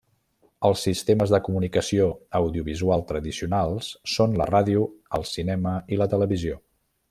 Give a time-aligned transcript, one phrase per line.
[0.69, 2.07] Els sistemes de comunicació
[2.41, 4.89] audiovisual tradicionals són la ràdio,
[5.19, 6.61] el cinema i la televisió.